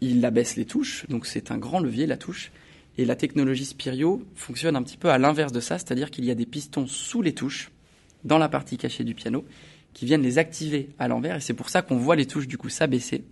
[0.00, 2.50] il abaisse les touches, donc c'est un grand levier la touche.
[2.98, 6.30] Et la technologie Spirio fonctionne un petit peu à l'inverse de ça, c'est-à-dire qu'il y
[6.30, 7.70] a des pistons sous les touches,
[8.24, 9.44] dans la partie cachée du piano,
[9.92, 11.36] qui viennent les activer à l'envers.
[11.36, 13.24] Et c'est pour ça qu'on voit les touches du coup s'abaisser.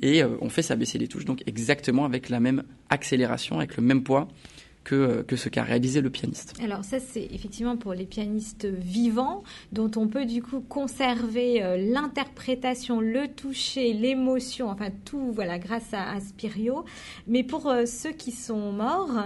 [0.00, 3.82] Et euh, on fait s'abaisser les touches, donc exactement avec la même accélération, avec le
[3.82, 4.28] même poids
[4.84, 6.54] que, euh, que ce qu'a réalisé le pianiste.
[6.62, 9.42] Alors ça, c'est effectivement pour les pianistes vivants,
[9.72, 15.92] dont on peut du coup conserver euh, l'interprétation, le toucher, l'émotion, enfin tout, voilà, grâce
[15.92, 16.84] à, à Spirio.
[17.26, 19.24] Mais pour euh, ceux qui sont morts,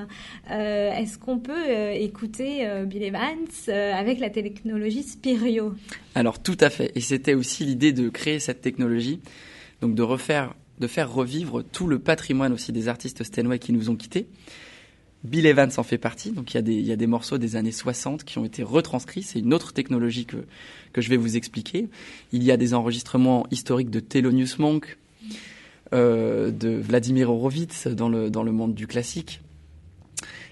[0.51, 5.75] euh, est-ce qu'on peut écouter Bill Evans avec la technologie Spirio
[6.15, 6.93] Alors tout à fait.
[6.95, 9.21] Et c'était aussi l'idée de créer cette technologie,
[9.81, 13.91] donc de refaire, de faire revivre tout le patrimoine aussi des artistes Steinway qui nous
[13.91, 14.29] ont quittés.
[15.25, 18.39] Bill Evans en fait partie, donc il y, a des, morceaux des années 60 qui
[18.39, 20.37] ont été retranscrits, c'est une autre technologie que,
[20.93, 21.89] que je vais vous expliquer.
[22.31, 24.97] Il y a des enregistrements historiques de Thelonious Monk,
[25.93, 29.41] euh, de Vladimir Horowitz dans le, monde du classique,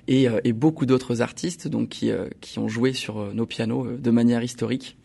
[0.09, 4.43] et, euh, beaucoup d'autres artistes donc, qui, euh, ont joué sur nos pianos de manière
[4.43, 4.97] historique.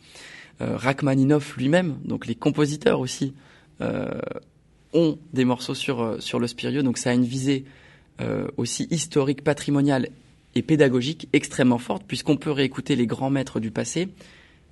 [0.60, 3.34] Rachmaninoff lui-même, donc les compositeurs aussi,
[4.94, 7.66] ont des morceaux sur, sur le Spirio, donc ça a une visée
[8.58, 10.10] aussi historique, patrimoniale
[10.56, 14.10] et pédagogique extrêmement forte, puisqu'on peut réécouter les grands maîtres du passé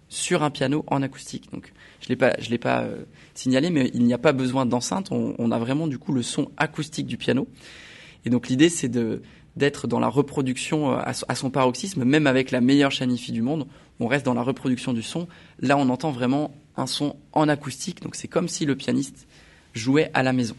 [0.10, 1.52] sur un piano en acoustique.
[1.52, 3.04] Donc, je l'ai pas, je l'ai pas euh,
[3.36, 5.10] signalé, mais il n'y a pas besoin d'enceinte.
[5.12, 7.48] On, a vraiment du coup le son acoustique du piano.
[8.26, 9.22] Et donc l'idée, c'est de
[9.56, 13.68] d'être dans la reproduction euh, à, son paroxysme, même avec la meilleure chanifie du monde.
[14.00, 15.28] On reste dans la reproduction du son.
[15.60, 18.02] Là, on entend vraiment un son en acoustique.
[18.02, 19.28] Donc, c'est comme si le pianiste
[19.74, 20.56] jouait à la maison.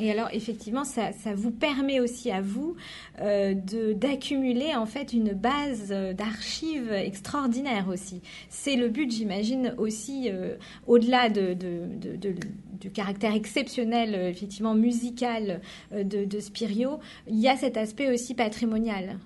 [0.00, 2.74] Et alors, effectivement, ça, ça vous permet aussi à vous
[3.20, 3.54] euh,
[3.94, 8.22] d'accumuler en fait une base euh, d'archives extraordinaire aussi.
[8.48, 10.54] C'est le but, j'imagine, aussi euh,
[10.86, 12.34] au-delà de, de, de, de-
[12.80, 15.60] du caractère exceptionnel, euh, effectivement musical
[15.92, 16.98] de, de Spirio.
[17.28, 19.18] Il y a cet aspect aussi patrimonial.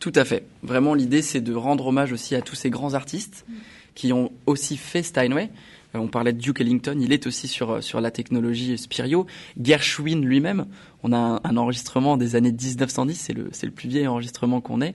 [0.00, 0.44] Tout à fait.
[0.62, 3.46] Vraiment, l'idée, c'est de rendre hommage aussi à tous ces grands artistes
[3.94, 5.50] qui ont aussi fait Steinway.
[5.94, 9.26] Euh, On parlait de Duke Ellington, il est aussi sur, euh, sur la technologie Spirio.
[9.60, 10.66] Gershwin lui-même,
[11.02, 14.60] on a un, un enregistrement des années 1910, c'est le, c'est le plus vieil enregistrement
[14.60, 14.94] qu'on ait,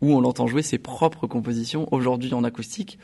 [0.00, 2.98] où on l'entend jouer ses propres compositions, aujourd'hui en acoustique.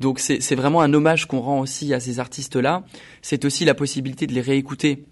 [0.00, 2.82] Donc c'est c'est vraiment un hommage qu'on rend aussi à ces artistes-là.
[3.20, 5.04] C'est aussi la possibilité de les réécouter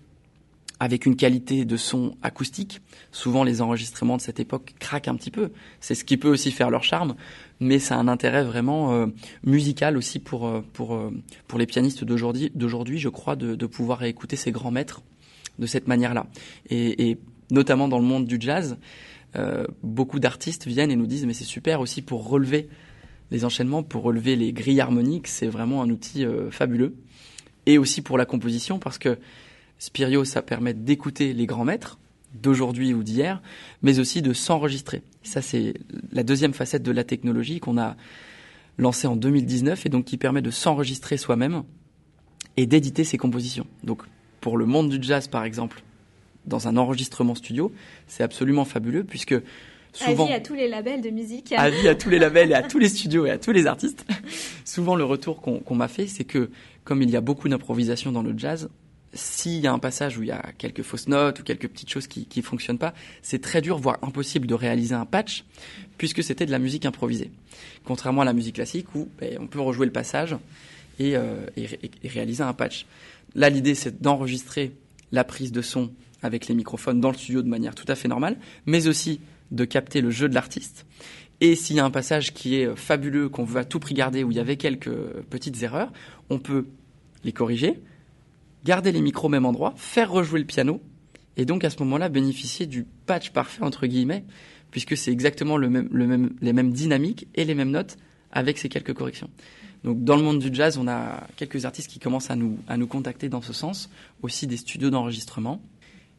[0.80, 2.80] avec une qualité de son acoustique.
[3.12, 5.50] Souvent, les enregistrements de cette époque craquent un petit peu.
[5.80, 7.14] C'est ce qui peut aussi faire leur charme,
[7.60, 9.06] mais ça a un intérêt vraiment euh,
[9.44, 11.10] musical aussi pour euh, pour euh,
[11.46, 12.50] pour les pianistes d'aujourd'hui.
[12.54, 15.02] D'aujourd'hui, je crois, de, de pouvoir réécouter ces grands maîtres
[15.58, 16.26] de cette manière-là.
[16.70, 17.18] Et, et
[17.50, 18.78] notamment dans le monde du jazz,
[19.36, 22.68] euh, beaucoup d'artistes viennent et nous disent mais c'est super aussi pour relever
[23.30, 25.28] les enchaînements, pour relever les grilles harmoniques.
[25.28, 26.96] C'est vraiment un outil euh, fabuleux.
[27.66, 29.18] Et aussi pour la composition parce que
[29.80, 31.98] Spirio, ça permet d'écouter les grands maîtres
[32.34, 33.42] d'aujourd'hui ou d'hier,
[33.82, 35.02] mais aussi de s'enregistrer.
[35.22, 35.74] Ça, c'est
[36.12, 37.96] la deuxième facette de la technologie qu'on a
[38.78, 41.64] lancée en 2019 et donc qui permet de s'enregistrer soi-même
[42.56, 43.66] et d'éditer ses compositions.
[43.82, 44.02] Donc,
[44.40, 45.82] pour le monde du jazz, par exemple,
[46.46, 47.72] dans un enregistrement studio,
[48.06, 49.34] c'est absolument fabuleux puisque
[49.92, 50.24] souvent...
[50.24, 51.52] Avis à tous les labels de musique.
[51.56, 54.06] Avis à tous les labels et à tous les studios et à tous les artistes.
[54.66, 56.50] Souvent, le retour qu'on qu'on m'a fait, c'est que
[56.84, 58.68] comme il y a beaucoup d'improvisation dans le jazz,
[59.12, 61.90] s'il y a un passage où il y a quelques fausses notes ou quelques petites
[61.90, 65.44] choses qui qui fonctionnent pas, c'est très dur, voire impossible de réaliser un patch,
[65.98, 67.30] puisque c'était de la musique improvisée.
[67.84, 70.36] Contrairement à la musique classique où ben, on peut rejouer le passage
[70.98, 71.66] et, euh, et,
[72.02, 72.86] et réaliser un patch.
[73.34, 74.72] Là, l'idée, c'est d'enregistrer
[75.12, 75.90] la prise de son
[76.22, 79.20] avec les microphones dans le studio de manière tout à fait normale, mais aussi
[79.50, 80.86] de capter le jeu de l'artiste
[81.40, 84.22] Et s'il y a un passage qui est fabuleux, qu'on veut à tout prix garder,
[84.22, 84.94] où il y avait quelques
[85.30, 85.92] petites erreurs,
[86.28, 86.66] on peut
[87.24, 87.80] les corriger,
[88.64, 90.80] garder les micros au même endroit, faire rejouer le piano,
[91.36, 94.24] et donc à ce moment-là bénéficier du patch parfait entre guillemets,
[94.70, 97.96] puisque c'est exactement les mêmes dynamiques et les mêmes notes
[98.32, 99.30] avec ces quelques corrections.
[99.82, 102.76] Donc dans le monde du jazz, on a quelques artistes qui commencent à nous, à
[102.76, 103.90] nous contacter dans ce sens,
[104.22, 105.62] aussi des studios d'enregistrement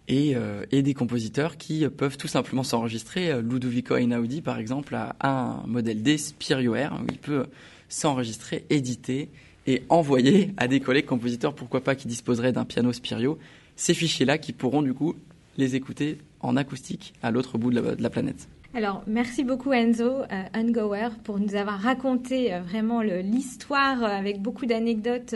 [0.08, 3.42] et, euh, et des compositeurs qui peuvent tout simplement s'enregistrer.
[3.42, 7.46] Ludovico Einaudi, par exemple, a un modèle D Spirio R où il peut
[7.88, 9.30] s'enregistrer, éditer
[9.68, 13.38] et envoyer à des collègues compositeurs, pourquoi pas, qui disposeraient d'un piano Spirio,
[13.76, 15.16] ces fichiers-là qui pourront du coup
[15.58, 18.48] les écouter en acoustique à l'autre bout de la planète.
[18.74, 24.66] Alors, merci beaucoup Enzo euh, pour nous avoir raconté euh, vraiment l'histoire euh, avec beaucoup
[24.66, 25.36] d'anecdotes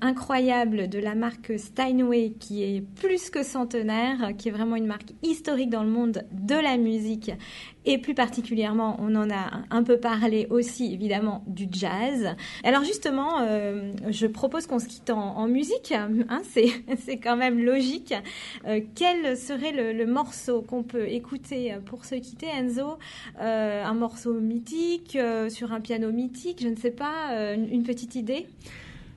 [0.00, 5.12] incroyables de la marque Steinway qui est plus que centenaire, qui est vraiment une marque
[5.22, 7.32] historique dans le monde de la musique
[7.84, 12.34] et plus particulièrement, on en a un peu parlé aussi évidemment du jazz.
[12.62, 13.46] Alors justement,
[14.08, 18.14] je propose qu'on se quitte en, musique, hein, c'est quand même logique.
[18.94, 22.98] quel serait le, morceau qu'on peut écouter pour se quitter Enzo,
[23.40, 27.82] euh, un morceau mythique, euh, sur un piano mythique, je ne sais pas, euh, une,
[27.82, 28.46] petite idée?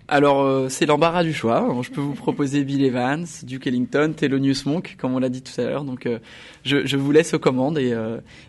[0.08, 1.67] Alors, c'est l'embarras du choix.
[1.82, 5.60] Je peux vous proposer Bill Evans, Duke Ellington, Thelonious Monk, comme on l'a dit tout
[5.60, 5.84] à l'heure.
[5.84, 6.08] Donc,
[6.63, 7.93] je, vous laisse aux commandes et,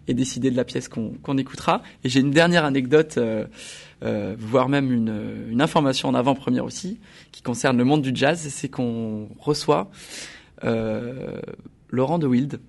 [0.07, 1.83] décider de la pièce qu'on écoutera.
[2.05, 3.19] Et j'ai une dernière anecdote,
[4.01, 7.01] voire même une, une information en avant-première aussi,
[7.33, 8.39] qui concerne le monde du jazz.
[8.39, 9.91] C'est qu'on reçoit
[10.63, 12.61] Laurent de Wild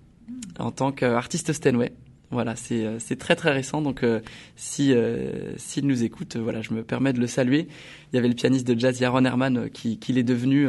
[0.58, 1.94] en tant qu'artiste Steinway.
[2.32, 3.82] Voilà, c'est euh, c'est très très récent.
[3.82, 4.20] Donc euh,
[4.56, 7.68] si euh, s'il nous écoute, voilà, je me permets de le saluer.
[8.12, 10.68] Il y avait le pianiste de jazz Yaron Herman qui qui l'est devenu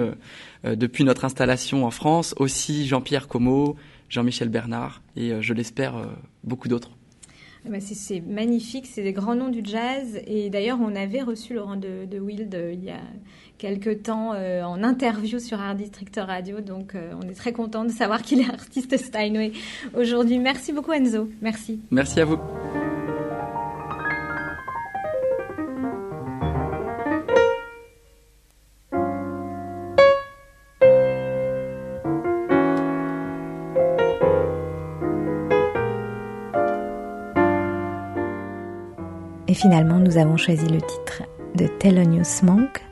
[0.65, 2.35] depuis notre installation en France.
[2.39, 3.77] Aussi Jean-Pierre Como,
[4.09, 6.07] Jean-Michel Bernard et je l'espère
[6.45, 6.91] beaucoup d'autres.
[7.67, 10.19] Eh ben, c'est magnifique, c'est des grands noms du jazz.
[10.27, 13.01] Et d'ailleurs, on avait reçu Laurent de, de Wild il y a
[13.59, 16.61] quelques temps euh, en interview sur Art District Radio.
[16.61, 19.53] Donc, euh, on est très content de savoir qu'il est artiste Steinway
[19.95, 20.39] aujourd'hui.
[20.39, 21.29] Merci beaucoup, Enzo.
[21.43, 21.81] Merci.
[21.91, 22.39] Merci à vous.
[39.61, 41.23] Finalement, nous avons choisi le titre
[41.55, 42.83] de Thelonious Monk,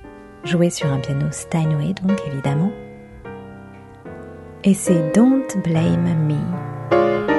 [0.44, 2.70] joué sur un piano Steinway donc évidemment.
[4.64, 7.37] Et c'est Don't Blame Me.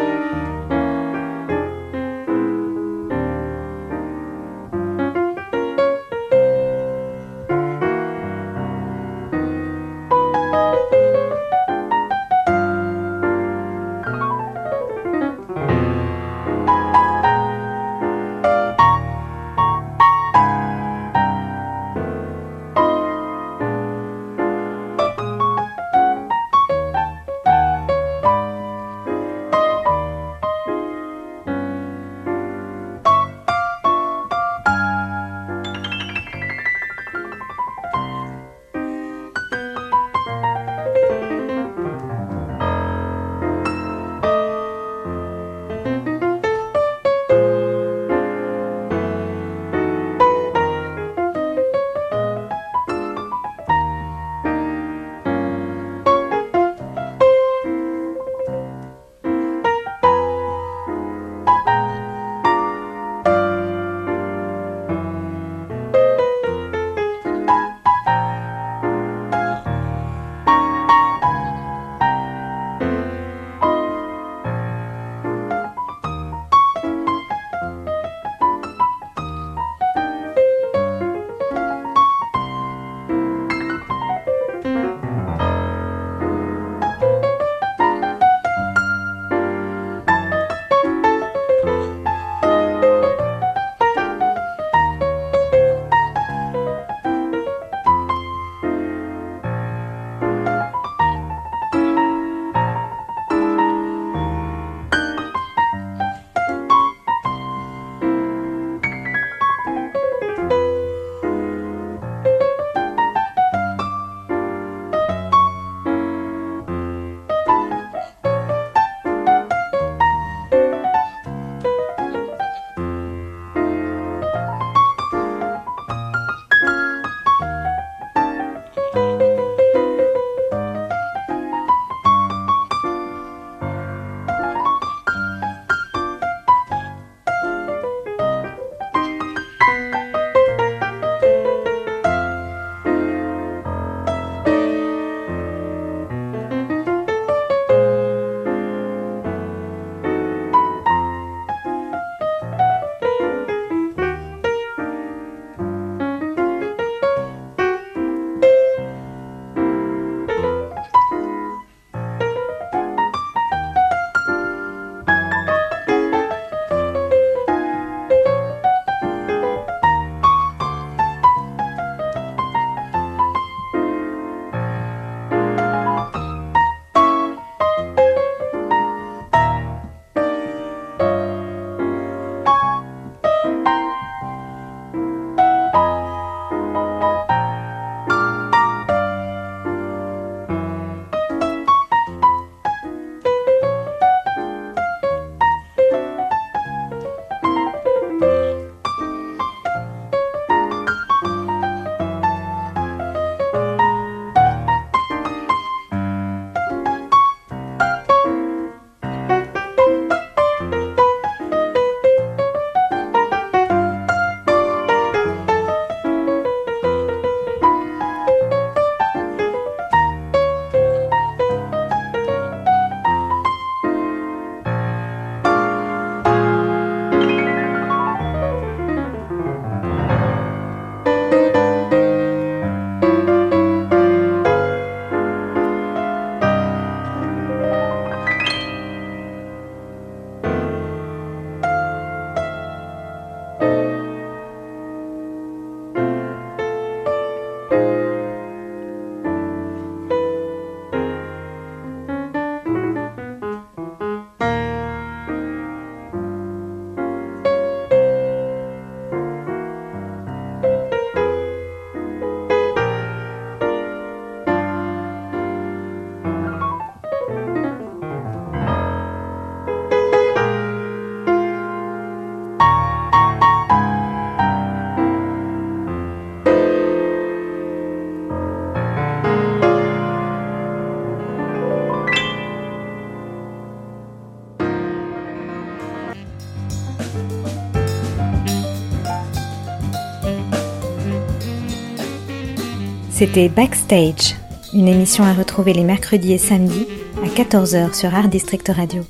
[293.19, 294.37] C'était Backstage,
[294.73, 296.87] une émission à retrouver les mercredis et samedis
[297.21, 299.03] à 14h sur Art District Radio.